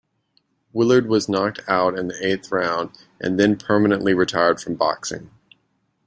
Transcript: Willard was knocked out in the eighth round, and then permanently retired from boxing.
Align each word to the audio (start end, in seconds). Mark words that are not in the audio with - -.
Willard 0.73 1.07
was 1.07 1.29
knocked 1.29 1.59
out 1.67 1.95
in 1.95 2.07
the 2.07 2.17
eighth 2.25 2.51
round, 2.51 2.89
and 3.19 3.39
then 3.39 3.55
permanently 3.55 4.15
retired 4.15 4.59
from 4.59 4.73
boxing. 4.73 5.29